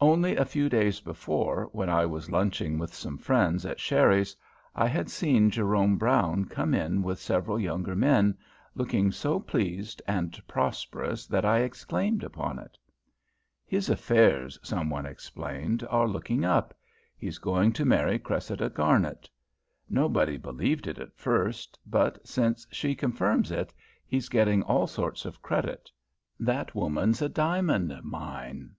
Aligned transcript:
Only 0.00 0.34
a 0.34 0.44
few 0.44 0.68
days 0.68 0.98
before, 0.98 1.68
when 1.70 1.88
I 1.88 2.04
was 2.04 2.28
lunching 2.28 2.76
with 2.76 2.92
some 2.92 3.16
friends 3.16 3.64
at 3.64 3.78
Sherry's, 3.78 4.34
I 4.74 4.88
had 4.88 5.08
seen 5.08 5.48
Jerome 5.48 5.96
Brown 5.96 6.46
come 6.46 6.74
in 6.74 7.04
with 7.04 7.20
several 7.20 7.56
younger 7.56 7.94
men, 7.94 8.36
looking 8.74 9.12
so 9.12 9.38
pleased 9.38 10.02
and 10.08 10.40
prosperous 10.48 11.24
that 11.28 11.44
I 11.44 11.58
exclaimed 11.60 12.24
upon 12.24 12.58
it. 12.58 12.76
"His 13.64 13.88
affairs," 13.88 14.58
some 14.60 14.90
one 14.90 15.06
explained, 15.06 15.86
"are 15.88 16.08
looking 16.08 16.44
up. 16.44 16.74
He's 17.16 17.38
going 17.38 17.72
to 17.74 17.84
marry 17.84 18.18
Cressida 18.18 18.70
Garnet. 18.70 19.30
Nobody 19.88 20.36
believed 20.36 20.88
it 20.88 20.98
at 20.98 21.14
first, 21.16 21.78
but 21.86 22.26
since 22.26 22.66
she 22.72 22.96
confirms 22.96 23.52
it 23.52 23.72
he's 24.04 24.28
getting 24.28 24.64
all 24.64 24.88
sorts 24.88 25.24
of 25.24 25.40
credit. 25.40 25.88
That 26.40 26.74
woman's 26.74 27.22
a 27.22 27.28
diamond 27.28 27.96
mine." 28.02 28.74